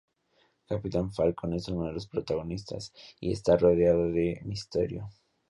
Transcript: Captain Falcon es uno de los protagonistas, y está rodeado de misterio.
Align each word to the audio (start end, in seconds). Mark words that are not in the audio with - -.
Captain 0.67 1.11
Falcon 1.11 1.53
es 1.53 1.67
uno 1.67 1.85
de 1.85 1.93
los 1.93 2.07
protagonistas, 2.07 2.91
y 3.19 3.29
está 3.31 3.55
rodeado 3.55 4.09
de 4.11 4.41
misterio. 4.45 5.07